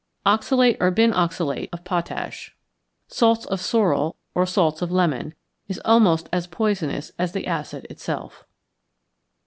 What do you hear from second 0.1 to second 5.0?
=Oxalate or Binoxalate of Potash= (salts of sorrel or salts of